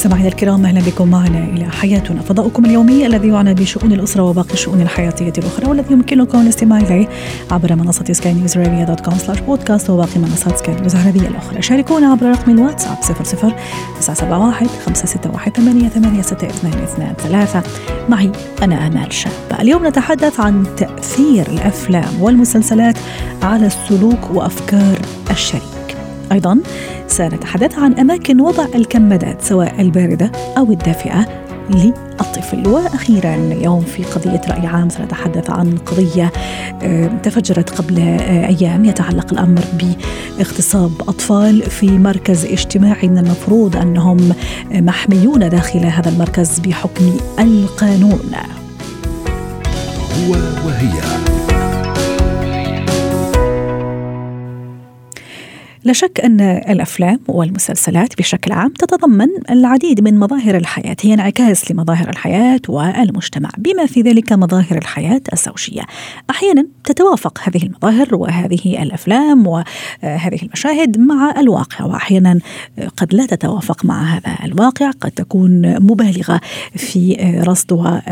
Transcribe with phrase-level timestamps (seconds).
[0.00, 2.22] مستمعينا الكرام أهلا بكم معنا إلى حياتنا.
[2.22, 7.08] فضاؤكم اليومي الذي يعنى بشؤون الأسرة وباقي الشؤون الحياتية الأخرى والذي يمكنكم الاستماع إليه
[7.50, 11.62] عبر منصة سكاي نيوز dot com slash podcast وباقي منصات سكاي نيوز العربية الأخرى.
[11.62, 13.54] شاركونا عبر رقم الواتساب 00
[14.00, 17.52] 971 561 88
[18.08, 18.32] معي
[18.62, 19.32] أنا آمال شاب.
[19.60, 22.98] اليوم نتحدث عن تأثير الأفلام والمسلسلات
[23.42, 24.98] على السلوك وأفكار
[25.30, 25.79] الشريك.
[26.32, 26.58] أيضا
[27.06, 31.26] سنتحدث عن أماكن وضع الكمادات سواء الباردة أو الدافئة
[31.70, 32.68] للطفل.
[32.68, 36.32] وأخيرا اليوم في قضية رأي عام سنتحدث عن قضية
[36.82, 39.62] آه، تفجرت قبل آه، أيام يتعلق الأمر
[40.38, 43.08] باغتصاب أطفال في مركز اجتماعي.
[43.08, 44.32] من المفروض أنهم
[44.70, 48.32] محميون داخل هذا المركز بحكم القانون.
[50.26, 50.32] هو
[50.66, 51.00] وهي.
[55.84, 60.96] لا شك أن الأفلام والمسلسلات بشكل عام تتضمن العديد من مظاهر الحياة.
[61.02, 65.82] هي انعكاس لمظاهر الحياة والمجتمع بما في ذلك مظاهر الحياة الزوجية.
[66.30, 72.38] أحيانا تتوافق هذه المظاهر وهذه الأفلام وهذه المشاهد مع الواقع وأحيانا
[72.96, 76.40] قد لا تتوافق مع هذا الواقع قد تكون مبالغة
[76.76, 77.14] في
[77.46, 78.02] رصدها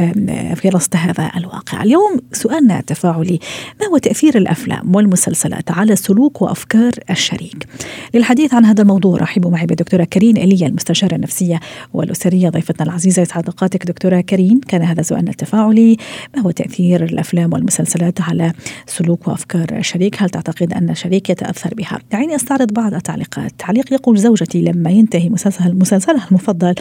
[0.54, 1.82] في رصد هذا الواقع.
[1.82, 3.38] اليوم سؤالنا التفاعلي
[3.80, 7.66] ما هو تأثير الأفلام والمسلسلات على سلوك وأفكار الشريك؟ ذلك
[8.14, 11.60] للحديث عن هذا الموضوع رحبوا معي بالدكتورة كريم إيليا المستشارة النفسية
[11.94, 13.86] والأسرية ضيفتنا العزيزة يسعد أوقاتك.
[13.86, 15.96] دكتورة كريم كان هذا سؤالنا التفاعلي
[16.36, 18.52] ما هو تأثير الأفلام والمسلسلات على
[18.86, 20.22] سلوك وأفكار الشريك.
[20.22, 23.52] هل تعتقد أن الشريك يتأثر بها؟ دعيني أستعرض بعض التعليقات.
[23.58, 26.74] تعليق يقول زوجتي لما ينتهي مسلسل مسلسلها المفضل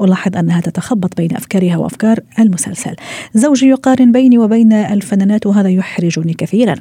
[0.00, 2.96] ألاحظ أنها تتخبط بين أفكارها وأفكار المسلسل.
[3.34, 6.74] زوجي يقارن بيني وبين الفنانات وهذا يحرجني كثيرا.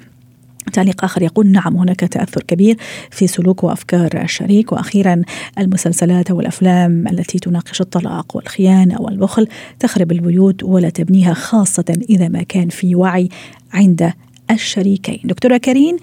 [0.74, 2.78] تعليق آخر يقول نعم هناك تأثر كبير
[3.12, 4.72] في سلوك وأفكار الشريك.
[4.72, 5.22] وأخيرا
[5.60, 9.48] المسلسلات والأفلام التي تناقش الطلاق والخيانة والبخل
[9.80, 13.30] تخرب البيوت ولا تبنيها خاصة إذا ما كان في وعي
[13.74, 14.14] عند
[14.52, 15.20] الشريكين.
[15.24, 15.98] دكتورة كريم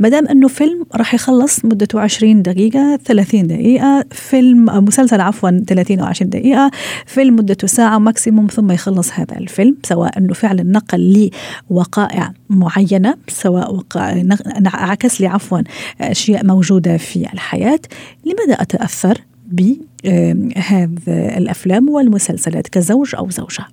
[0.00, 6.06] مدام أنه فيلم راح يخلص مدته 20 دقيقة 30 دقيقة فيلم مسلسل عفوا 30 أو
[6.06, 6.70] 20 دقيقة
[7.06, 11.30] فيلم مدته ساعة ماكسيموم ثم يخلص هذا الفيلم سواء أنه فعلا نقل
[11.70, 14.22] لوقائع معينة سواء وقع
[14.66, 15.60] عكس لي عفوا
[16.00, 17.80] أشياء موجودة في الحياة.
[18.24, 23.66] لماذا أتأثر بهذه الأفلام والمسلسلات كزوج أو زوجة؟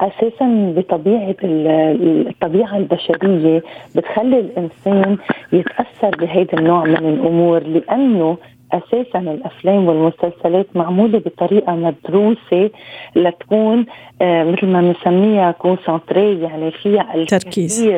[0.00, 3.62] أساسا بطبيعة الطبيعة البشرية
[3.96, 5.16] بتخلي الإنسان
[5.52, 8.36] يتأثر بهذا النوع من الأمور لأنه
[8.72, 12.70] أساسا الأفلام والمسلسلات معمولة بطريقة مدروسة
[13.16, 13.86] لتكون
[14.22, 17.88] آه مثل ما بنسميها كونسنتري يعني فيها التركيز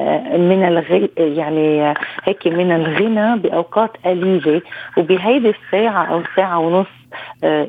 [0.00, 4.62] آه، من الغي يعني هيك من الغنى بأوقات قليلة.
[4.96, 7.01] وبهيدي الساعة أو ساعة ونص آه،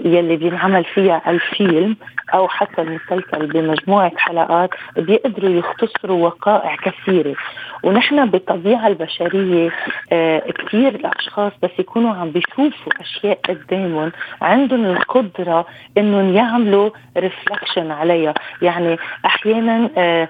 [0.06, 1.96] يلي بينعمل فيها الفيلم
[2.34, 7.36] أو حتى المسلسل بمجموعة حلقات بيقدروا يختصروا وقائع كثيرة.
[7.84, 9.70] ونحن بالطبيعة البشرية
[10.12, 14.12] آه، كثير الأشخاص بس يكونوا عم بيشوفوا أشياء قدامهم
[14.42, 15.66] عندهم القدرة
[15.98, 18.34] إنهم يعملوا ريفلكشن عليها.
[18.62, 20.28] يعني أحيانا آه،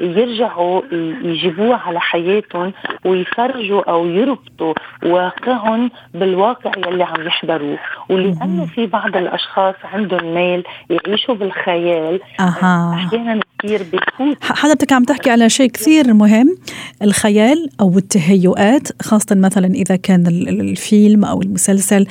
[0.00, 0.82] يرجعوا
[1.22, 2.72] يجيبوها على حياتهم
[3.04, 7.78] ويفرجوا أو يربطوا واقعهم بالواقع يلي عم يحضروه.
[8.08, 12.94] ولأنه في بعض الأشخاص عندهم ميل يعيشوا بالخيال أها.
[12.94, 16.58] أحيانا كثير بفوت حضرتك عم تحكي على شيء كثير مهم
[17.02, 22.06] الخيال أو التهيؤات خاصة مثلا إذا كان الفيلم أو المسلسل.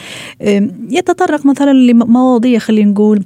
[0.89, 3.23] يتطرق مثلا لمواضيع خلينا نقول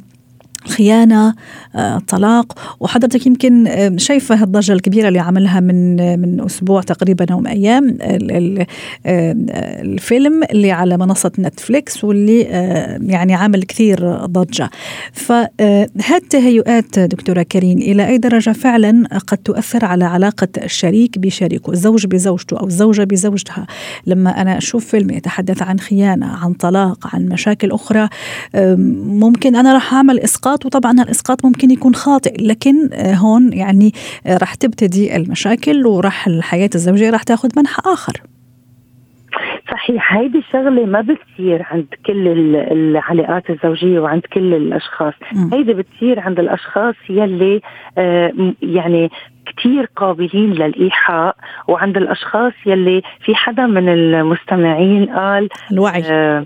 [0.69, 1.33] خيانة
[1.75, 2.59] آه، طلاق.
[2.79, 7.97] وحضرتك يمكن آه، شايفة الضجه الكبيرة اللي عملها من آه، من أسبوع تقريبا أو أيام.
[9.81, 12.41] الفيلم اللي على منصة نتفليكس واللي
[13.01, 14.69] يعني عامل كثير ضجة.
[15.13, 22.59] فهالتهيؤات دكتورة كريم إلى أي درجة فعلا قد تؤثر على علاقة الشريك بشريكه الزوج بزوجته
[22.59, 23.67] أو الزوجه بزوجتها؟
[24.05, 28.09] لما أنا أشوف فيلم يتحدث عن خيانة عن طلاق عن مشاكل أخرى
[29.05, 33.91] ممكن أنا راح أعمل إسقاط وطبعا الإسقاط ممكن يكون خاطئ لكن آه، هون يعني
[34.27, 38.13] آه، راح تبتدي المشاكل وراح الحياة الزوجية راح تاخذ منحى آخر.
[39.71, 42.27] صحيح هيدي الشغلة ما بتصير عند كل
[42.71, 45.13] العلاقات الزوجية وعند كل الأشخاص.
[45.33, 45.53] م.
[45.53, 47.61] هيدي بتصير عند الأشخاص يلي
[47.97, 49.09] آه يعني
[49.45, 51.35] كتير قابلين للإيحاء
[51.67, 56.03] وعند الأشخاص يلي في حدا من المستمعين قال الوعي.
[56.05, 56.45] آه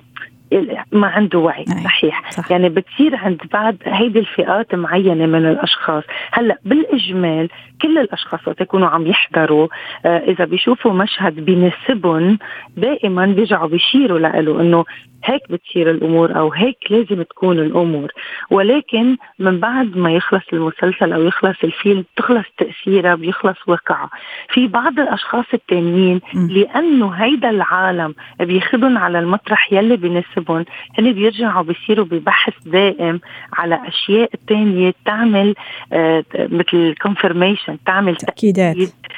[0.91, 2.51] ما عنده وعي صحيح صح.
[2.51, 7.50] يعني بتصير عند بعض هيدي الفئات معينة من الأشخاص هلأ بالإجمال
[7.81, 9.67] كل الأشخاص وقت يكونوا عم يحضروا
[10.05, 12.39] آه إذا بيشوفوا مشهد بيناسبهم
[12.77, 14.85] دائما بيرجعوا بيشيروا له إنه
[15.24, 18.12] هيك بتصير الأمور أو هيك لازم تكون الأمور.
[18.52, 24.10] ولكن من بعد ما يخلص المسلسل أو يخلص الفيلم بتخلص تاثيرها بيخلص وقعها
[24.50, 30.66] في بعض الأشخاص التانيين لأنه هيدا العالم بياخذهم على المطرح يلي بيناسبهم
[31.00, 33.20] هن بيرجعوا بيصيروا ببحث دائم
[33.54, 35.56] على أشياء تانية تعمل
[35.94, 38.75] آه مثل كونفرميشن تعمل تأكيدات.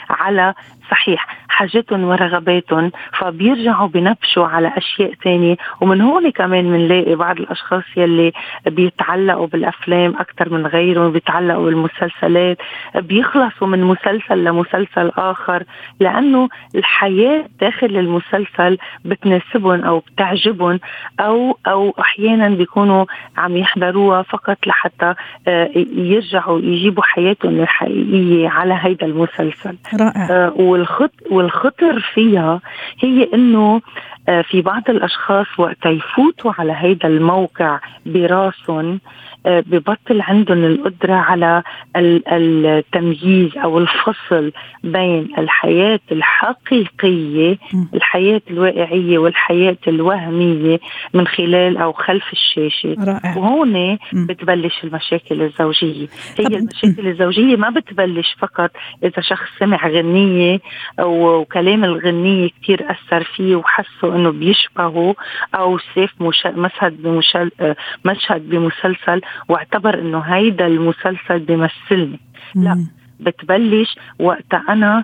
[0.09, 0.53] على
[0.91, 8.31] صحيح حاجتهم ورغباتهم فبيرجعوا بنبشوا على أشياء ثانية ومن هون كمان بنلاقي بعض الأشخاص يلي
[8.65, 12.57] بيتعلقوا بالأفلام أكثر من غيرهم بيتعلقوا بالمسلسلات
[12.95, 15.63] بيخلصوا من مسلسل لمسلسل آخر
[15.99, 20.79] لأنه الحياة داخل المسلسل بتناسبهم أو بتعجبهم
[21.19, 23.05] أو أو أحيانا بيكونوا
[23.37, 25.13] عم يحضروها فقط لحتى
[25.47, 29.77] آه، يرجعوا يجيبوا حياتهم الحقيقية على هيدا المسلسل.
[29.99, 30.27] رائع.
[30.31, 32.61] آه، والخط والخطر فيها
[32.99, 33.81] هي إنه
[34.25, 38.99] في بعض الأشخاص وقت يفوتوا على هيدا الموقع براسهم
[39.45, 41.63] آه، ببطل عندهم القدرة على
[41.95, 44.51] التمييز أو الفصل
[44.83, 47.57] بين الحياة الحقيقية
[47.93, 50.79] الحياة الواقعية والحياة الوهمية
[51.13, 52.95] من خلال أو خلف الشاشة.
[52.99, 53.37] رائع.
[53.37, 56.07] وهون بتبلش المشاكل الزوجية.
[56.39, 58.71] هي المشاكل الزوجية ما بتبلش فقط
[59.03, 60.59] إذا شخص سمع غنية
[60.99, 65.15] وكلام الغنية كتير أثر فيه وحسه إنه بيشبهه
[65.55, 66.21] أو شاف
[66.57, 67.51] مشهد بمشل...
[67.59, 67.75] آه،
[68.05, 72.19] مشهد بمسلسل واعتبر إنه هيدا المسلسل بيمثلني
[72.55, 72.85] لا
[73.19, 75.03] بتبلش وقت أنا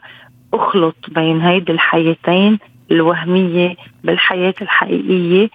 [0.54, 2.60] أخلط بين هيدي الحياتين
[2.92, 5.50] الوهمية بالحياة الحقيقية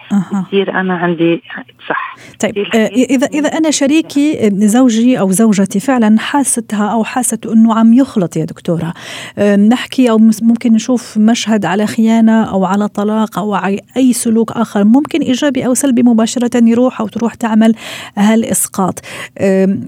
[0.47, 1.41] بصير أنا عندي
[1.89, 2.15] صح.
[2.39, 7.93] طيب آه، اذا إذا أنا شريكي زوجي أو زوجتي فعلا حاستها أو حاست إنه عم
[7.93, 8.93] يخلط يا دكتورة.
[9.37, 13.55] آه، نحكي أو ممكن نشوف مشهد على خيانة أو على طلاق أو
[13.97, 14.83] أي سلوك آخر.
[14.83, 17.75] ممكن إيجابي أو سلبي مباشرة يروح أو تروح تعمل
[18.17, 18.99] هالإسقاط.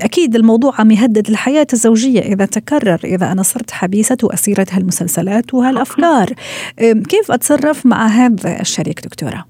[0.02, 6.34] أكيد الموضوع عم يهدد الحياة الزوجية إذا تكرر إذا أنا صرت حبيسة وأسيرة هالمسلسلات وهالأفكار.
[6.80, 9.46] كيف أتصرف مع هذا الشريك دكتورة.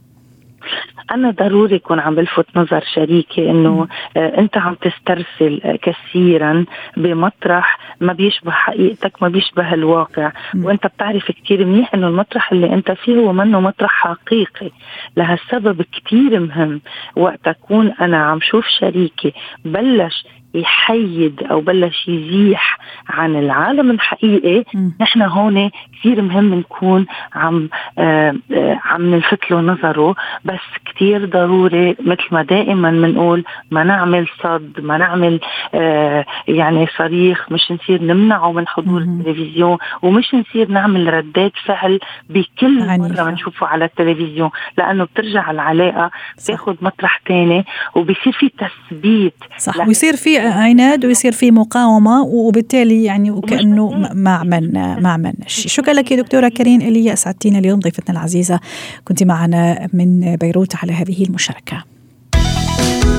[1.12, 3.88] أنا ضروري يكون عم بلفت نظر شريكي إنه
[4.18, 6.66] آه أنت عم تسترسل آه كثيرا
[6.98, 10.32] بمطرح ما بيشبه حقيقتك ما بيشبه الواقع.
[10.56, 14.72] وأنت بتعرف كثير منيح إنه المطرح اللي أنت فيه هو منه مطرح حقيقي.
[15.18, 16.82] لهالسبب كثير مهم
[17.16, 19.34] وقت أكون أنا عم شوف شريكي
[19.66, 22.78] بلش يحيد أو بلش يزيح
[23.10, 24.64] عن العالم الحقيقي.
[25.02, 25.70] نحن هون
[26.00, 27.06] كثير مهم نكون
[27.36, 27.70] عم
[28.00, 30.16] آه آه عم نلفت له نظره
[30.46, 35.40] بس كثير ضروري مثل ما دائما بنقول ما نعمل صد ما نعمل
[35.74, 39.20] آه يعني صريخ مش نصير نمنعه من حضور مم.
[39.20, 42.00] التلفزيون ومش نصير نعمل ردات فعل
[42.30, 47.66] بكل مرة بنشوفه على التلفزيون لأنه بترجع العلاقة بتاخذ مطرح ثاني
[47.96, 49.88] وبصير في تثبيت صح.
[49.88, 55.68] ويصير في عناد ويصير في مقاومة وبالتالي يعني وكانه ما عملنا ما عملنا شيء.
[55.68, 56.82] شكرا لك يا دكتورة كريم.
[56.82, 58.60] إلي أسعدتينا اليوم ضيفتنا العزيزة.
[59.06, 61.84] كنت معنا من بيروت على هذه المشاركة.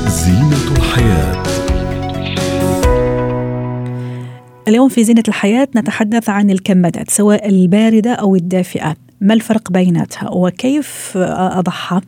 [0.06, 1.42] زينة الحياة.
[4.68, 11.12] اليوم في زينة الحياة نتحدث عن الكمادات سواء الباردة أو الدافئة ما الفرق بيناتها وكيف
[11.16, 12.00] أضعها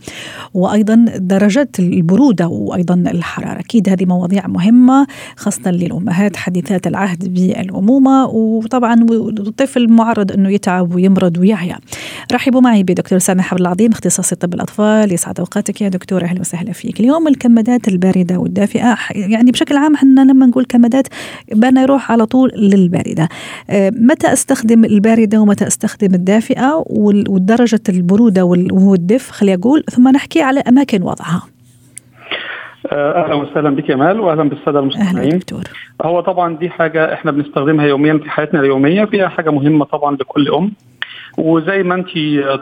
[0.54, 3.60] وأيضا درجات البرودة وأيضا الحرارة.
[3.60, 8.26] أكيد هذه مواضيع مهمة خاصة للأمهات حديثات العهد بالأمومة.
[8.26, 8.94] وطبعا
[9.38, 11.78] الطفل معرض أنه يتعب ويمرض ويعيا
[12.32, 16.24] رحبوا معي بدكتور سامح عبد العظيم اختصاصي طب الأطفال يسعد أوقاتك يا دكتور.
[16.24, 17.00] أهلا وسهلا فيك.
[17.00, 18.98] اليوم الكمادات الباردة والدافئة.
[19.10, 21.08] يعني بشكل عام إحنا لما نقول كمادات
[21.52, 23.28] بدنا يروح على طول للباردة.
[23.70, 30.60] آه، متى أستخدم الباردة ومتى أستخدم الدافئة؟ ودرجة البرودة والدفء خلي أقول ثم نحكي على
[30.60, 31.42] أماكن وضعها.
[32.92, 35.38] آه، أهلا وسهلا بك يا مال واهلا بالسادة المستمعين.
[35.38, 35.62] دكتور.
[36.02, 40.48] هو طبعا دي حاجة إحنا بنستخدمها يوميا في حياتنا اليومية فيها حاجة مهمة طبعا لكل
[40.48, 40.72] أم.
[41.38, 42.08] وزي ما انت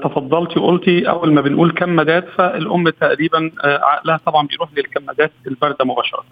[0.05, 6.25] تفضلتي وقلتي أول ما بنقول كمادات فالأم تقريبا آه، عقلها طبعا بيروح للكمادات الباردة مباشرة.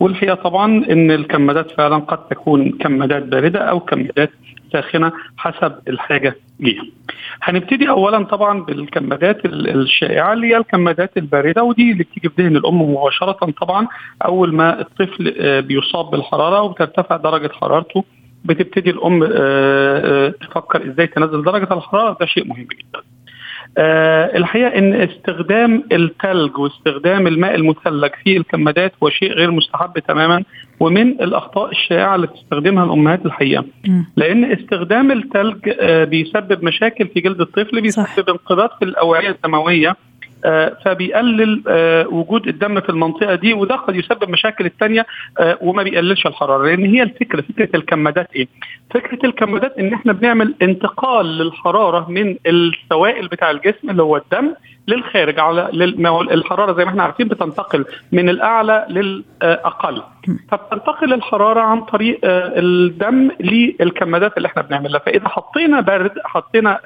[0.00, 4.30] والحقيقة طبعا إن الكمادات فعلا قد تكون كمادات باردة أو كمادات
[4.72, 6.82] ساخنه حسب الحاجة ليها.
[7.42, 12.82] هنبتدي اولا طبعا بالكمادات الشائعة اللي هي الكمادات الباردة ودي اللي بتيجي في ذهن الأم
[12.82, 13.86] مباشرة طبعا
[14.24, 18.04] أول ما الطفل آه، بيصاب بالحرارة وبترتفع درجة حرارته
[18.44, 19.24] بتبتدي الأم
[20.32, 23.02] تفكر إزاي تنزل درجة الحرارة ده شيء مهم جدا.
[23.78, 30.44] أه الحقيقة إن استخدام الثلج واستخدام الماء المثلج في الكمادات هو شيء غير مستحب تماما
[30.80, 33.64] ومن الأخطاء الشائعة اللي بتستخدمها الأمهات الحقيقة.
[34.16, 39.96] لأن استخدام الثلج أه بيسبب مشاكل في جلد الطفل بيسبب انقباض في الأوعية الدموية
[40.84, 45.06] فبيقلل آه وجود الدم في المنطقة دي وده قد يسبب مشاكل الثانية
[45.40, 46.66] آه وما بيقللش الحرارة.
[46.66, 48.46] لأن هي الفكرة فكرة الكمادات إيه؟
[48.94, 54.54] فكرة الكمادات إن إحنا بنعمل انتقال للحرارة من السوائل بتاع الجسم اللي هو الدم
[54.88, 55.68] للخارج على
[56.32, 60.02] الحرارة زي ما إحنا عارفين بتنتقل من الأعلى للأقل.
[60.50, 64.98] فبتنتقل الحرارة عن طريق الدم للكمادات اللي إحنا بنعملها.
[64.98, 66.80] فإذا حطينا برد حطينا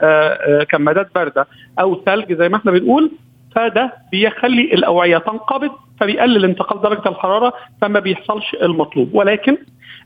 [0.68, 1.46] كمادات باردة
[1.80, 3.10] أو ثلج زي ما إحنا بنقول
[3.56, 5.70] فده بيخلي الأوعية تنقبض
[6.00, 9.10] فبيقلل انتقال درجة الحرارة فما بيحصلش المطلوب.
[9.14, 9.56] ولكن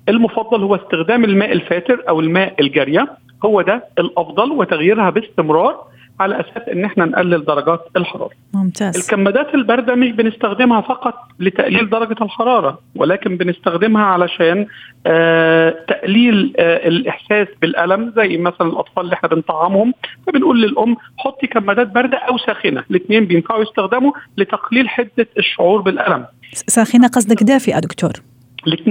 [0.09, 3.09] المفضل هو استخدام الماء الفاتر أو الماء الجارية
[3.45, 5.85] هو ده الأفضل وتغييرها باستمرار
[6.21, 8.31] على أساس إن إحنا نقلل درجات الحرارة.
[8.55, 8.97] ممتاز.
[8.97, 14.67] الكمادات الباردة مش بنستخدمها فقط لتقليل درجة الحرارة ولكن بنستخدمها علشان
[15.07, 19.95] آه تقليل آه الإحساس بالألم زي مثلا الأطفال اللي إحنا بنطعمهم
[20.27, 26.27] فبنقول للأم حطي كمادات باردة أو ساخنة، الاثنين بينفعوا يستخدموا لتقليل حدة الشعور بالألم.
[26.53, 28.13] ساخنة قصدك دافئة دكتور؟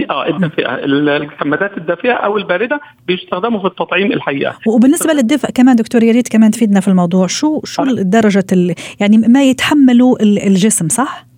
[0.09, 0.75] آه الدافئه
[1.17, 4.57] الكمادات الدافئه أو الباردة بيستخدموا في التطعيم الحقيقة.
[4.67, 7.27] وبالنسبة للدفء كمان دكتور يا ريت كمان تفيدنا في الموضوع.
[7.27, 11.28] شو شو درجة يعني ما يتحمله الجسم صح؟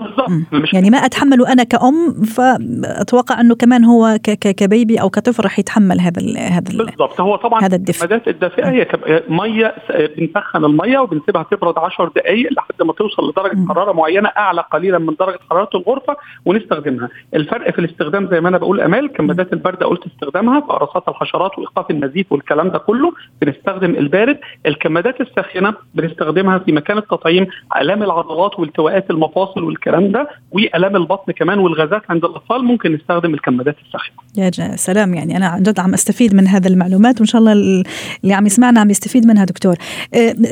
[0.00, 0.30] بالضبط.
[0.74, 6.20] يعني ما اتحمله أنا كأم فأتوقع أنه كمان هو كبيبي أو كطفل راح يتحمل هذا
[6.20, 7.20] ال هذا ال بالضبط.
[7.20, 8.20] هو طبعا هذا الدفء.
[8.26, 8.86] الدافئه هي
[9.28, 9.74] مية
[10.16, 13.68] بنسخن المية وبنسيبها تبرد 10 دقائق لحد ما توصل لدرجة م.
[13.68, 17.08] حرارة معينة أعلى قليلا من درجة حرارة الغرفة ونستخدمها.
[17.34, 21.58] الفرق في الاستخدام زي ما أنا بقول أمال الكمادات البارده قلت استخدامها في قراصات الحشرات
[21.58, 24.38] وإيقاف النزيف والكلام ده كله بنستخدم البارد.
[24.66, 27.46] الكمادات الساخنة بنستخدمها في مكان التطعيم
[27.80, 33.76] آلام العضلات والتواءات المفاصل والكلام ده وألام البطن كمان والغازات عند الأطفال ممكن نستخدم الكمادات
[33.86, 34.16] الساخنة.
[34.36, 38.34] يا سلام يعني أنا عن جد عم أستفيد من هذه المعلومات وإن شاء الله اللي
[38.34, 39.74] عم يسمعنا عم يستفيد منها دكتور.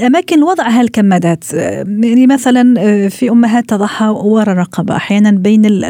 [0.06, 2.74] أماكن وضع هالكمادات يعني مثلا
[3.08, 5.80] في أمهات تضعها ورا الرقبه أحيانا بين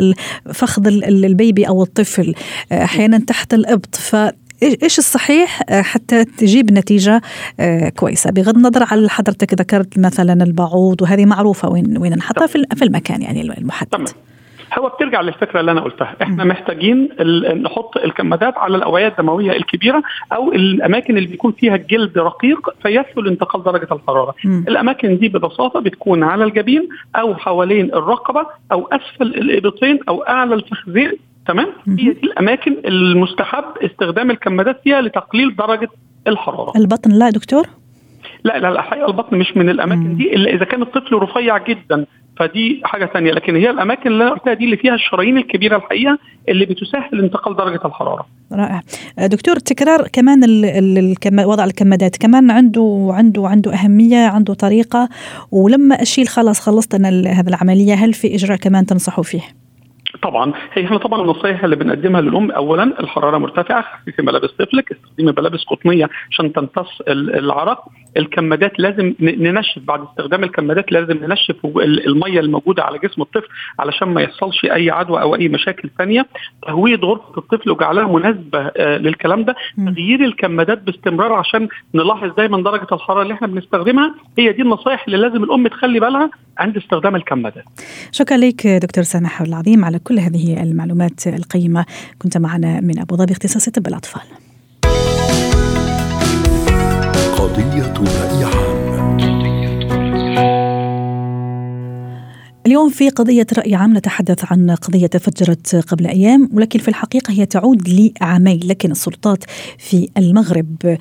[0.54, 2.34] فخذ البيبي أو الطفل
[2.72, 4.16] أحيانا تحت الإبط ف
[4.62, 7.20] إيش الصحيح حتى تجيب نتيجة
[7.96, 8.30] كويسة.
[8.30, 13.40] بغض النظر على حضرتك ذكرت مثلا البعوض وهذه معروفة وين وين نحطها في المكان يعني
[13.40, 13.90] المحدد.
[13.90, 14.06] تمام.
[14.78, 16.16] هو بترجع للفكرة اللي أنا قلتها.
[16.22, 17.08] إحنا محتاجين
[17.62, 20.02] نحط الكمادات على الأوعية الدموية الكبيرة
[20.32, 24.34] أو الأماكن اللي بيكون فيها الجلد رقيق فيسهل انتقال درجة الحرارة.
[24.44, 24.64] م.
[24.68, 31.12] الأماكن دي ببساطة بتكون على الجبين أو حوالين الرقبة أو أسفل الإبطين أو أعلى الفخذين
[31.52, 35.88] تمام هي دي الأماكن المستحب استخدام الكمادات فيها لتقليل درجة
[36.26, 37.66] الحرارة البطن لا دكتور
[38.44, 40.16] لا لا الحقيقة البطن مش من الأماكن مم.
[40.16, 42.06] دي إلا إذا كان الطفل رفيع جدا
[42.38, 46.18] فدي حاجة ثانية لكن هي الأماكن اللي أنا قلتها دي اللي فيها الشرايين الكبيرة الحقيقة
[46.48, 48.26] اللي بتسهل انتقال درجة الحرارة.
[48.52, 48.80] رائع.
[49.18, 55.08] دكتور تكرار كمان ال ال وضع الكمادات كمان عنده عنده عنده أهمية عنده طريقة
[55.52, 59.59] ولما أشيل خلاص خلصت أنا هذه العملية هل في إجراء كمان تنصحوا فيه؟
[60.22, 65.32] طبعا هي إحنا طبعا النصائح اللي بنقدمها للأم اولا الحرارة مرتفعة خففي ملابس طفلك استخدمي
[65.38, 67.84] ملابس قطنية عشان تمتص العرق.
[68.16, 71.56] الكمادات لازم ننشف بعد استخدام الكمادات لازم ننشف
[72.06, 73.48] المية الموجودة على جسم الطفل
[73.78, 76.26] علشان ما يحصلش أي عدوى أو أي مشاكل ثانية
[76.66, 79.54] تهوية غرفة الطفل وجعلها مناسبة للكلام ده.
[79.86, 84.14] تغيير الكمادات باستمرار عشان نلاحظ دايما درجة الحرارة اللي إحنا بنستخدمها.
[84.38, 87.64] هي دي النصائح اللي لازم الأم تخلي بالها عند استخدام الكمادات.
[88.12, 91.86] شكرا لك دكتور سامح العظيم على كل هذه المعلومات القيمة.
[92.22, 94.22] كنت معنا من أبو ظبي اختصاص طب الأطفال.
[97.36, 98.44] قضية رأي
[102.70, 107.46] اليوم في قضية رأي عام نتحدث عن قضية تفجرت قبل أيام ولكن في الحقيقة هي
[107.46, 109.44] تعود لعامين لكن السلطات
[109.78, 110.98] في المغرب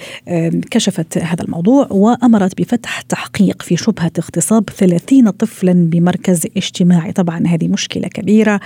[0.72, 7.12] كشفت هذا الموضوع وأمرت بفتح تحقيق في شبهة اغتصاب 30 طفلا بمركز اجتماعي.
[7.12, 8.60] طبعا هذه مشكلة كبيرة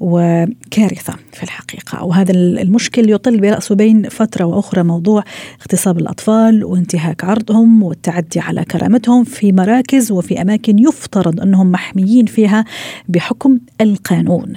[0.00, 2.04] وكارثة في الحقيقة.
[2.04, 5.24] وهذا المشكل يطل برأسه بين فترة وأخرى موضوع
[5.60, 12.64] اغتصاب الأطفال وانتهاك عرضهم والتعدي على كرامتهم في مراكز وفي أماكن يفترض أنهم محميين فيها
[13.08, 14.54] بحكم القانون.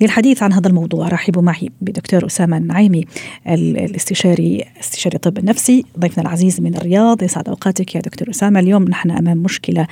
[0.00, 3.04] للحديث عن هذا الموضوع رحبوا معي بدكتور أسامة النعيمي
[3.48, 7.22] الاستشاري استشاري الطب النفسي ضيفنا العزيز من الرياض.
[7.22, 8.60] يسعد أوقاتك يا دكتور أسامة.
[8.60, 9.86] اليوم نحن أمام مشكلة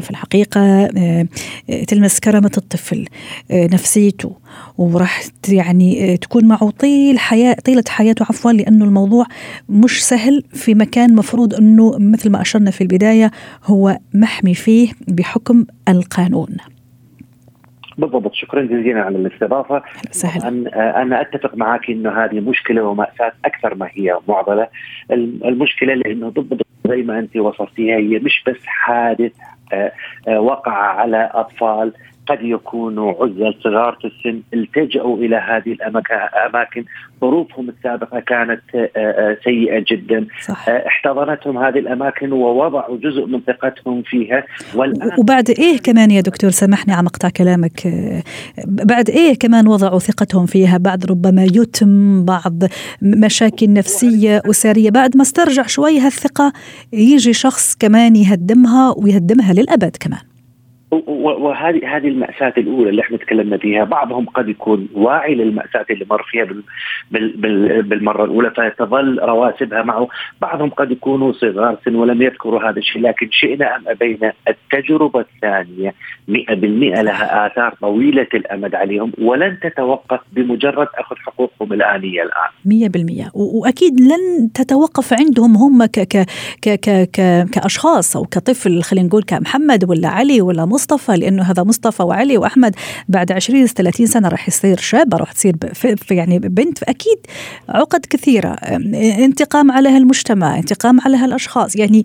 [0.00, 0.60] في الحقيقة
[0.96, 1.26] آه،
[1.88, 3.06] تلمس كرامة الطفل
[3.50, 4.36] آه، نفسيته
[4.78, 9.26] وراح يعني تكون معه طيل حياة طيلة حياته عفوا لأنه الموضوع
[9.68, 13.30] مش سهل في مكان مفروض أنه مثل ما أشرنا في البداية
[13.64, 16.56] هو محمي فيه بحكم القانون.
[17.98, 18.34] بالضبط.
[18.34, 19.82] شكرا جزيلا على الاستضافة.
[20.10, 20.68] سهل.
[20.76, 24.68] أنا أتفق معك إنه هذه مشكلة ومأساة أكثر ما هي معضلة.
[25.10, 29.32] المشكلة لأنه بالضبط زي ما أنت وصفتيها هي مش بس حادث
[29.72, 29.92] آه،
[30.28, 31.92] آه، وقع على أطفال
[32.26, 36.84] قد يكونوا عزل صغار في السن التجأوا إلى هذه الأماكن
[37.20, 40.26] ظروفهم السابقة كانت آه، آه، سيئة جدا.
[40.46, 40.68] صح.
[40.68, 44.44] آه، احتضنتهم هذه الأماكن ووضعوا جزء من ثقتهم فيها.
[44.74, 47.88] والآن وبعد إيه كمان يا دكتور؟ سامحني عم أقطع كلامك.
[48.66, 52.62] بعد إيه كمان وضعوا ثقتهم فيها؟ بعد ربما يتم بعض
[53.02, 54.90] مشاكل نفسية أسرية.
[54.90, 56.52] بعد ما استرجع شوي هالثقة
[56.92, 60.31] يجي شخص كمان يهدمها ويهدمها للأبد كمان.
[60.92, 66.22] وهذه هذه المأساة الأولى اللي إحنا تكلمنا فيها، بعضهم قد يكون واعي للمأساة اللي مر
[66.22, 66.48] فيها
[67.82, 70.08] بالمرة الأولى فيتظل رواسبها معه،
[70.40, 75.94] بعضهم قد يكونوا صغار سن ولم يذكروا هذا الشيء، لكن شئنا أم أبينا التجربة الثانية
[76.28, 82.50] 100% لها آثار طويلة الأمد عليهم ولن تتوقف بمجرد أخذ حقوقهم الآنية الآن.
[82.64, 86.26] 100% وأكيد لن تتوقف عندهم هم ك ك
[86.62, 86.68] ك
[87.12, 90.81] ك كأشخاص أو كطفل خلينا نقول كمحمد ولا علي ولا مصطفى.
[90.82, 92.74] مصطفى لأنه هذا مصطفى وعلي وأحمد
[93.08, 95.56] بعد 20 30 سنة راح يصير شابه راح تصير
[96.10, 96.78] يعني بنت.
[96.78, 97.18] فأكيد
[97.68, 98.48] عقد كثيرة.
[99.24, 101.76] انتقام على هالمجتمع انتقام على هالأشخاص.
[101.76, 102.04] يعني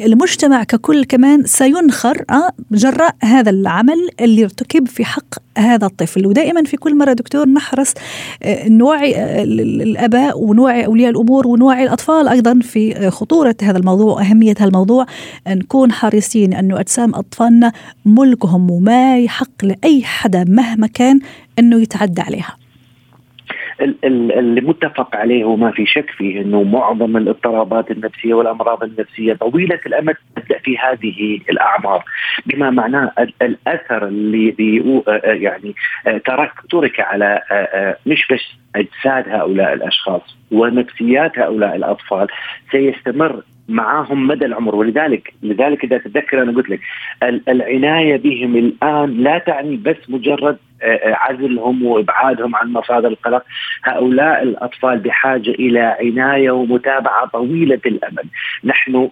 [0.00, 6.26] المجتمع ككل كمان سينخر آه، جراء هذا العمل اللي ارتكب في حق هذا الطفل.
[6.26, 7.94] ودائما في كل مرة دكتور نحرص
[8.42, 14.54] آه، نوعي آه، الأباء ونوعي أولياء الأمور ونوعي الأطفال أيضا في خطورة هذا الموضوع وأهمية
[14.58, 15.06] هذا الموضوع.
[15.48, 17.72] نكون حريصين أنه أجسام أطفالنا
[18.04, 21.20] ملكهم وما يحق لأي حدا مهما كان
[21.58, 22.63] أنه يتعدى عليها.
[23.84, 30.14] اللي متفق عليه وما في شك فيه إنه معظم الاضطرابات النفسية والأمراض النفسية طويلة الأمد
[30.36, 32.04] تبدأ في هذه الأعمار.
[32.46, 34.54] بما معناه الأثر اللي
[35.24, 35.74] يعني
[36.24, 37.40] ترك ترك على
[38.06, 38.42] مش بس
[38.76, 42.26] أجساد هؤلاء الأشخاص ونفسيات هؤلاء الأطفال
[42.72, 44.74] سيستمر معاهم مدى العمر.
[44.74, 46.80] ولذلك لذلك إذا تتذكر أنا قلت لك
[47.22, 50.58] العناية بهم الآن لا تعني بس مجرد
[51.04, 53.42] عزلهم وإبعادهم عن مصادر القلق،
[53.84, 58.26] هؤلاء الأطفال بحاجة إلى عناية ومتابعة طويلة الامد،
[58.64, 59.10] نحن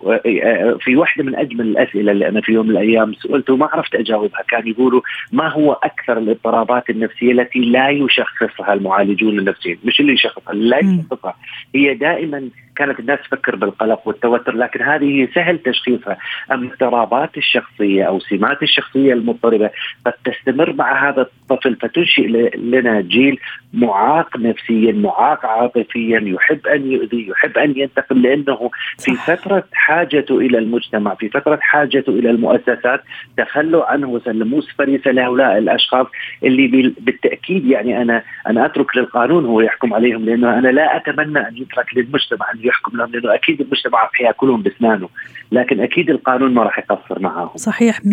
[0.81, 4.43] في واحدة من أجمل الأسئلة اللي أنا في يوم من الأيام سئلت وما عرفت أجاوبها،
[4.49, 5.01] كان يقولوا
[5.33, 11.35] ما هو أكثر الاضطرابات النفسية التي لا يشخصها المعالجون النفسيين، مش اللي يشخصها، لا يشخصها،
[11.75, 16.17] هي دائما كانت الناس تفكر بالقلق والتوتر لكن هذه سهل تشخيصها.
[16.53, 19.71] اما الاضطرابات الشخصية أو سمات الشخصية المضطربة
[20.07, 21.27] قد تستمر مع هذا
[21.67, 23.39] الطفل فتنشئ لنا جيل
[23.73, 30.59] معاق نفسيا معاق عاطفيا يحب أن يؤذي يحب أن ينتقم لأنه في فترة حاجته إلى
[30.59, 33.01] المجتمع في فترة حاجته إلى المؤسسات
[33.37, 36.07] تخلوا عنه وسلموه فريسة لهؤلاء الأشخاص
[36.45, 41.57] اللي بالتأكيد يعني أنا أنا أترك للقانون هو يحكم عليهم لأنه أنا لا أتمنى أن
[41.57, 45.09] يترك للمجتمع أن يحكم لهم لأنه أكيد المجتمع راح ياكلهم بأسنانه.
[45.53, 47.57] لكن أكيد القانون ما راح يقصر معاهم.
[47.57, 48.05] صحيح 100%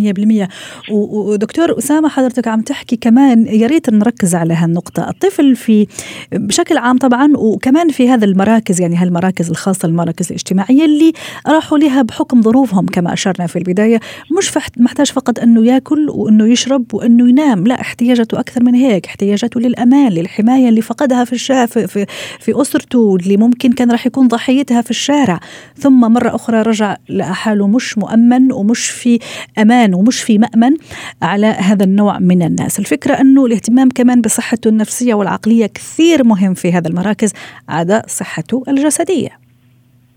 [0.91, 5.09] ودكتور أسامة حضرتك عم تحكي كمان يا ريت نركز على هالنقطة.
[5.09, 5.87] الطفل في
[6.31, 11.13] بشكل عام طبعا وكمان في هذا المراكز يعني هالمراكز الخاصة المراكز الاجتماعية اللي
[11.47, 13.99] راحوا لها بحكم ظروفهم كما أشرنا في البداية.
[14.37, 19.05] مش محتاج فقط إنه يأكل وإنه يشرب وإنه ينام لا احتياجاته أكثر من هيك.
[19.05, 22.05] احتياجاته للأمان للحماية اللي فقدها في الشارع في, في,
[22.39, 25.39] في أسرته اللي ممكن كان راح يكون ضحيتها في الشارع.
[25.77, 29.19] ثم مرة أخرى رجع لحاله مش مؤمن ومش في
[29.57, 30.75] أمان ومش في مأمن
[31.21, 32.79] على هذا النوع من الناس.
[32.79, 37.33] الفكرة أنه الاهتمام كمان بصحته النفسية والعقلية كثير مهم في هذا المراكز
[37.69, 39.48] عدا صحته الجسدية.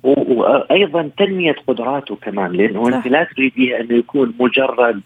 [0.02, 5.00] وأيضا تنمية قدراته كمان لأنه أنت لا تريديه انه يكون مجرد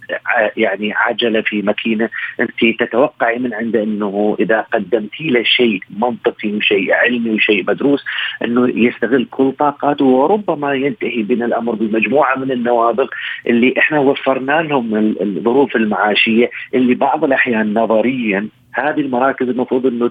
[0.57, 2.09] يعني عجلة في ماكينة.
[2.41, 8.05] أنت تتوقعي من عنده أنه إذا قدمتي له شيء منطقي وشيء علمي وشيء مدروس
[8.45, 13.07] أنه يستغل كل طاقاته وربما ينتهي بنا الأمر بمجموعة من النوابغ
[13.47, 18.49] اللي إحنا وفرنا لهم الظروف المعاشية اللي بعض الأحيان نظريا
[18.81, 20.11] هذه المراكز المفروض إنه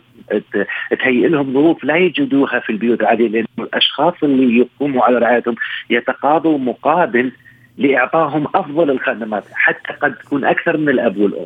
[1.03, 5.55] تهيئ لهم ظروف لا يجدوها في البيوت العادية لأن الأشخاص اللي يقوموا على رعايتهم
[5.89, 7.31] يتقاضوا مقابل
[7.77, 11.45] لاعطائهم أفضل الخدمات حتى قد تكون أكثر من الأب والأم.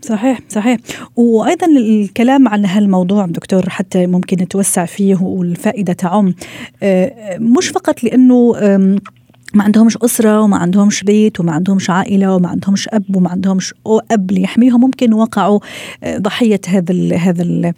[0.00, 0.78] صحيح صحيح
[1.16, 6.34] وأيضا الكلام عن هالموضوع دكتور حتى ممكن نتوسع فيه والفائدة تعم
[6.82, 8.54] آه، مش فقط لأنه
[9.56, 14.30] ما عندهمش أسرة وما عندهمش بيت وما عندهمش عائلة وما عندهمش أب وما عندهمش أب
[14.30, 15.60] ليحميهم ممكن وقعوا
[16.04, 17.72] آه، ضحية هذا ال هذا ال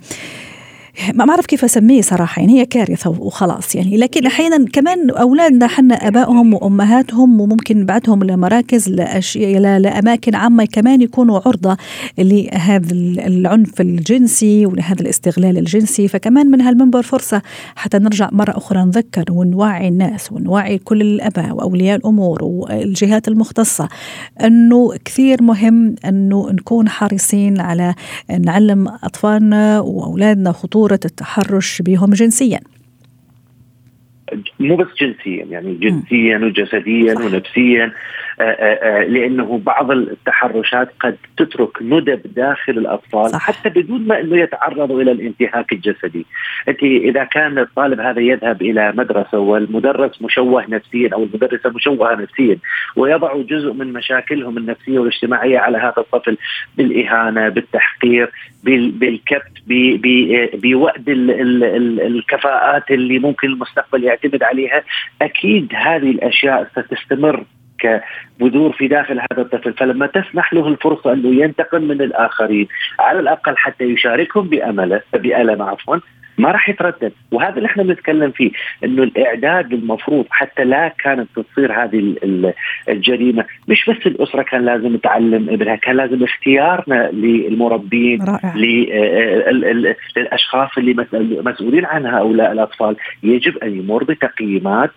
[1.15, 3.97] ما بعرف كيف أسميه صراحة يعني هي كارثة وخلاص يعني.
[3.97, 11.41] لكن أحيانا كمان أولادنا حنا آبائهم وأمهاتهم وممكن نبعثهم لمراكز لاشياء لأماكن عامة كمان يكونوا
[11.47, 11.77] عرضة
[12.19, 12.93] لهذا
[13.27, 16.09] العنف الجنسي ولهذا الاستغلال الجنسي.
[16.09, 17.43] فكمان من هالمنبر فرصة
[17.77, 23.89] حتى نرجع مرة أخرى نذكر ونوعي الناس ونوعي كل الأباء وأولياء الأمور والجهات المختصة
[24.45, 27.95] إنه كثير مهم إنه نكون حريصين على
[28.41, 32.61] نعلم أطفالنا وأولادنا خطورة خطوره التحرش بهم جنسيا.
[34.61, 37.93] مو بس جنسيا يعني جنسيا وجسديا ونفسيا.
[39.09, 43.41] لأنه بعض التحرشات قد تترك ندب داخل الأطفال صح.
[43.41, 46.27] حتى بدون ما إنه يتعرضوا إلى الانتهاك الجسدي.
[46.69, 52.59] أنت إذا كان الطالب هذا يذهب إلى مدرسة والمدرس مشوه نفسيا أو المدرسة مشوهة نفسيا
[52.97, 56.37] ويضع جزء من مشاكلهم النفسية والاجتماعية على هذا الطفل
[56.77, 58.31] بالإهانة، بالتحقير،
[58.65, 59.63] بالكبت،
[60.55, 61.05] بوأد
[62.01, 64.83] الكفاءات اللي ممكن المستقبل يعتمد عليها،
[65.23, 67.45] أكيد هذه الأشياء ستستمر
[67.79, 73.57] كبذور في داخل هذا الطفل فلما تسمح له الفرصة أنه ينتقم من الآخرين على الأقل
[73.57, 75.97] حتى يشاركهم بأمله بألم عفوا
[76.39, 77.13] ما راح يتردد.
[77.33, 78.51] وهذا اللي إحنا بنتكلم فيه
[78.85, 82.15] إنه الإعداد المفروض حتى لا كانت تصير هذه
[82.89, 83.45] الجريمة.
[83.69, 88.19] مش بس الأسرة كان لازم تعلم إبنها كان لازم اختيارنا للمربين
[90.17, 91.07] للأشخاص اللي
[91.45, 92.97] مسؤولين عن هؤلاء الأطفال.
[93.23, 94.91] يجب أن يمر بتقييمات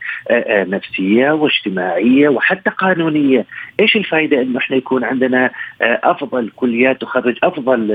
[0.52, 3.46] نفسية واجتماعية وحتى قانونية.
[3.80, 5.52] إيش الفائده إنه إحنا يكون عندنا
[5.82, 7.92] أفضل كليات تخرج أفضل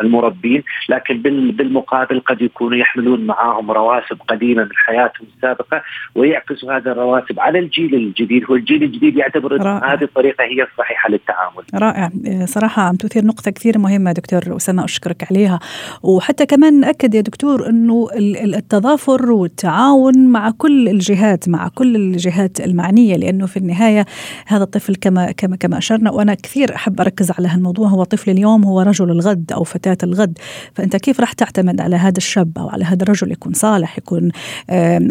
[0.00, 1.22] المربين؟ لكن
[1.52, 5.82] بالمقابل قد يكونوا يحملون معاهم رواسب قديمة من حياتهم السابقة
[6.14, 8.50] ويعكسوا هذا الرواسب على الجيل الجديد.
[8.50, 11.64] والجيل الجديد يعتبر ان هذه الطريقة هي الصحيحة للتعامل.
[11.74, 12.10] رائع.
[12.44, 15.58] صراحة عم تثير نقطة كثير مهمة دكتور أسامة أشكرك عليها.
[16.02, 18.08] وحتى كمان ناكد يا دكتور إنه
[18.44, 24.06] التضافر والتعاون مع كل الجهات مع كل الجهات المعنية لأنه في النهاية
[24.46, 27.88] هذا الطفل كما كما كما أشرنا وأنا كثير أحب أركز على هالموضوع.
[27.88, 30.38] هو طفل اليوم هو رجل الغد أو فتاة الغد.
[30.74, 34.30] فأنت كيف راح تعتمد على هذا الشاب أو على هذا الرجل يكون صالح يكون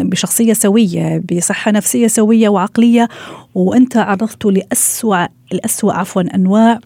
[0.10, 3.08] بشخصية سوية بصحة نفسية سوية وعقلية
[3.56, 6.80] وأنت عرضته لأسوأ الأسوأ عفوا أنواع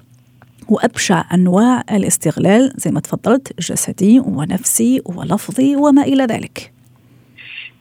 [0.69, 6.73] وأبشع أنواع الاستغلال زي ما تفضلت جسدي ونفسي ولفظي وما إلى ذلك.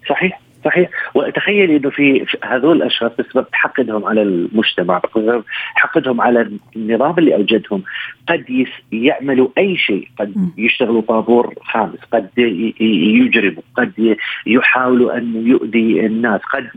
[0.08, 0.90] صحيح صحيح.
[1.14, 5.44] وتخيل إنه في هذول الأشخاص بسبب حقدهم على المجتمع بسبب
[5.74, 7.82] حقدهم على النظام اللي أوجدهم
[8.28, 10.08] قد يعملوا أي شيء.
[10.18, 16.68] قد يشتغلوا طابور خامس قد يجرموا قد يحاولوا أن يؤذي الناس قد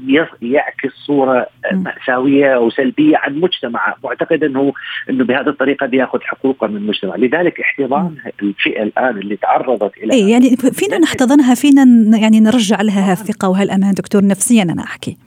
[0.42, 3.96] يعكس صورة مأساوية أو سلبية عن مجتمع.
[4.04, 4.74] معتقد أنه
[5.10, 7.16] أنه بهذه الطريقة بيأخذ حقوقه من المجتمع.
[7.16, 11.84] لذلك احتضان الفئة الآن اللي تعرضت إلى إيه يعني فينا نحتضنها فينا
[12.18, 15.18] يعني نرجع لها الثقه وهالامان دكتور نفسيا أنا أحكي.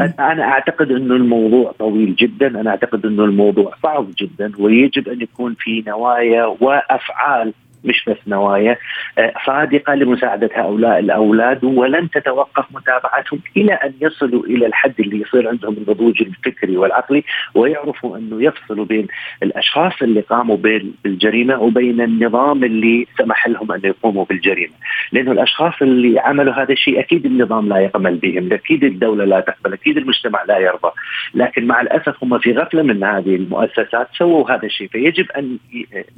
[0.00, 2.46] أنا أعتقد إنه الموضوع طويل جدا.
[2.60, 7.52] أنا أعتقد إنه الموضوع صعب جدا ويجب أن يكون في نوايا وأفعال
[7.84, 8.76] مش بس نوايا
[9.18, 15.48] آه، صادقة لمساعدة هؤلاء الأولاد ولن تتوقف متابعتهم إلى أن يصلوا إلى الحد اللي يصير
[15.48, 19.06] عندهم النضوج الفكري والعقلي ويعرفوا أنه يفصلوا بين
[19.42, 20.56] الأشخاص اللي قاموا
[21.04, 24.72] بالجريمة وبين النظام اللي سمح لهم أن يقوموا بالجريمة،
[25.12, 29.72] لأنه الأشخاص اللي عملوا هذا الشيء أكيد النظام لا يقبل بهم، أكيد الدولة لا تقبل،
[29.72, 30.90] أكيد المجتمع لا يرضى،
[31.34, 35.58] لكن مع الأسف هم في غفلة من هذه المؤسسات سووا هذا الشيء، فيجب أن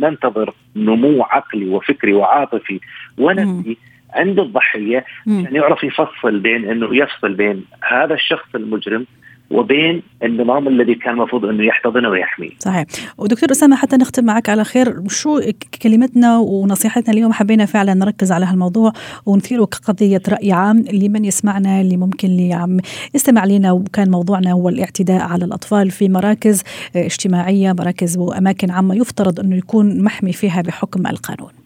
[0.00, 2.80] ننتظر نمو عقلي عقلي وفكري وعاطفي
[3.18, 3.76] ونفسي
[4.12, 9.06] عند الضحية يعني يعرف يفصل بين إنه يفصل بين هذا الشخص المجرم
[9.50, 12.50] وبين النظام الذي كان المفروض أنه يحتضنه ويحميه.
[12.58, 12.84] صحيح،
[13.18, 15.40] ودكتور أسامة حتى نختم معك على خير، شو
[15.82, 18.92] كلمتنا ونصيحتنا اليوم حبينا فعلا نركز على هالموضوع
[19.26, 22.80] ونثيره كقضيه رأي عام لمن يسمعنا اللي ممكن اللي عم
[23.14, 26.62] يستمع لنا وكان موضوعنا هو الاعتداء على الأطفال في مراكز
[26.96, 31.59] اجتماعية، مراكز وأماكن عامة يفترض أنه يكون محمي فيها بحكم القانون.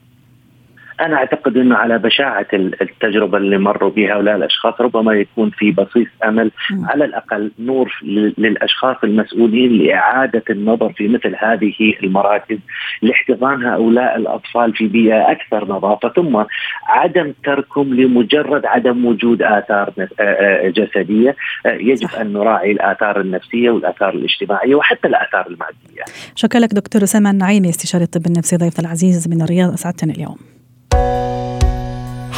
[1.00, 6.08] أنا أعتقد إنه على بشاعة التجربة اللي مروا بها هؤلاء الأشخاص ربما يكون في بصيص
[6.24, 6.50] أمل
[6.84, 8.00] على الأقل نور
[8.38, 12.58] للأشخاص المسؤولين لإعادة النظر في مثل هذه المراكز
[13.02, 16.44] لاحتضان هؤلاء الأطفال في بيئة أكثر نظافة ثم
[16.86, 19.92] عدم تركهم لمجرد عدم وجود آثار
[20.64, 26.04] جسدية يجب أن نراعي الآثار النفسية والآثار الاجتماعية وحتى الآثار المادية.
[26.34, 30.53] شكرا لك دكتور أسامة النعيمي استشاري الطب النفسي ضيف العزيز من الرياض اسعدتنا اليوم.